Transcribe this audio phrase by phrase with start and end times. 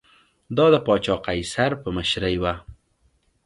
[0.57, 2.45] دا د پاچا قیصر په مشرۍ و